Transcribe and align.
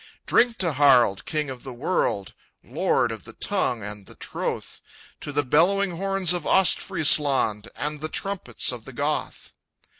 "Drink 0.25 0.57
to 0.57 0.73
Harald, 0.73 1.25
king 1.25 1.51
of 1.51 1.61
the 1.61 1.75
world, 1.75 2.33
Lord 2.63 3.11
of 3.11 3.23
the 3.23 3.33
tongue 3.33 3.83
and 3.83 4.07
the 4.07 4.15
troth! 4.15 4.81
To 5.19 5.31
the 5.31 5.43
bellowing 5.45 5.91
horns 5.91 6.33
of 6.33 6.43
Ostfriesland, 6.43 7.67
And 7.75 8.01
the 8.01 8.09
trumpets 8.09 8.71
of 8.71 8.85
the 8.85 8.93
Goth!" 8.93 9.53